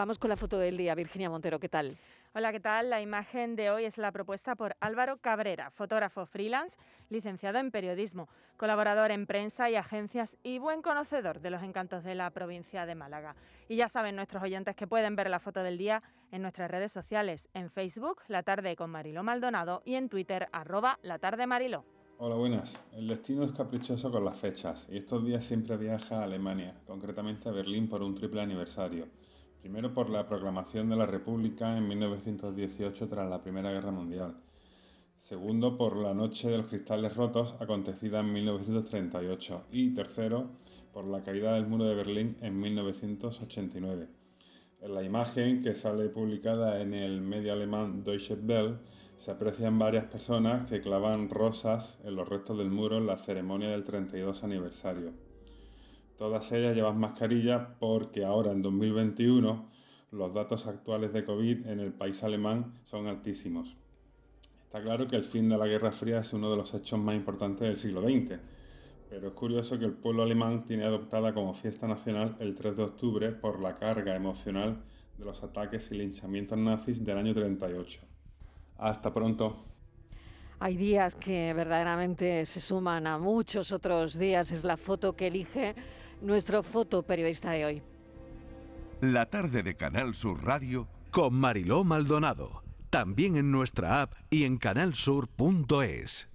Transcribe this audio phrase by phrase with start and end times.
[0.00, 0.94] Vamos con la foto del día.
[0.94, 1.98] Virginia Montero, ¿qué tal?
[2.34, 2.88] Hola, ¿qué tal?
[2.88, 6.74] La imagen de hoy es la propuesta por Álvaro Cabrera, fotógrafo freelance,
[7.10, 8.26] licenciado en periodismo,
[8.56, 12.94] colaborador en prensa y agencias y buen conocedor de los encantos de la provincia de
[12.94, 13.36] Málaga.
[13.68, 16.92] Y ya saben nuestros oyentes que pueden ver la foto del día en nuestras redes
[16.92, 21.84] sociales, en Facebook, La Tarde con Mariló Maldonado y en Twitter, arroba La Tarde Mariló.
[22.16, 22.82] Hola, buenas.
[22.94, 27.50] El destino es caprichoso con las fechas y estos días siempre viaja a Alemania, concretamente
[27.50, 29.06] a Berlín por un triple aniversario.
[29.60, 34.34] Primero por la proclamación de la República en 1918 tras la Primera Guerra Mundial.
[35.18, 39.64] Segundo por la Noche de los Cristales Rotos acontecida en 1938.
[39.70, 40.48] Y tercero
[40.94, 44.08] por la caída del muro de Berlín en 1989.
[44.80, 48.78] En la imagen que sale publicada en el medio alemán Deutsche Welle
[49.18, 53.68] se aprecian varias personas que clavan rosas en los restos del muro en la ceremonia
[53.68, 55.29] del 32 aniversario.
[56.20, 59.70] Todas ellas llevan mascarilla porque ahora en 2021
[60.10, 63.74] los datos actuales de COVID en el país alemán son altísimos.
[64.64, 67.14] Está claro que el fin de la Guerra Fría es uno de los hechos más
[67.14, 68.38] importantes del siglo XX,
[69.08, 72.82] pero es curioso que el pueblo alemán tiene adoptada como fiesta nacional el 3 de
[72.82, 74.76] octubre por la carga emocional
[75.16, 77.98] de los ataques y linchamientos nazis del año 38.
[78.76, 79.64] Hasta pronto.
[80.58, 84.52] Hay días que verdaderamente se suman a muchos otros días.
[84.52, 85.74] Es la foto que elige
[86.22, 87.82] nuestro fotoperiodista de hoy.
[89.00, 92.62] La tarde de Canal Sur Radio con Mariló Maldonado.
[92.90, 96.29] También en nuestra app y en canalsur.es.